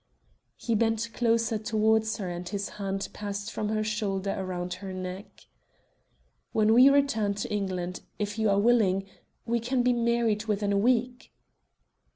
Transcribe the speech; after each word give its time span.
He 0.57 0.73
bent 0.73 1.11
closer 1.13 1.59
towards 1.59 2.17
her 2.17 2.27
and 2.27 2.49
his 2.49 2.69
hand 2.81 3.07
passed 3.13 3.51
from 3.51 3.69
her 3.69 3.83
shoulder 3.83 4.43
round 4.43 4.73
her 4.81 4.91
neck. 4.93 5.41
"When 6.53 6.73
we 6.73 6.89
return 6.89 7.35
to 7.35 7.53
England, 7.53 8.01
if 8.17 8.39
you 8.39 8.49
are 8.49 8.59
willing, 8.59 9.07
we 9.45 9.59
can 9.59 9.83
be 9.83 9.93
married 9.93 10.45
within 10.47 10.73
a 10.73 10.75
week." 10.79 11.31